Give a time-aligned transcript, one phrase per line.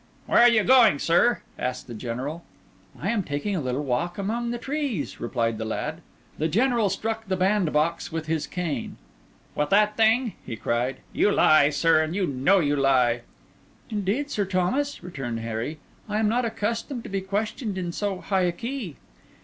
[0.25, 2.43] "Where are you going, sir?" asked the General.
[2.99, 6.01] "I am taking a little walk among the trees," replied the lad.
[6.39, 8.97] The General struck the bandbox with his cane.
[9.53, 13.21] "With that thing?" he cried; "you lie, sir, and you know you lie!"
[13.91, 15.77] "Indeed, Sir Thomas," returned Harry,
[16.09, 18.95] "I am not accustomed to be questioned in so high a key."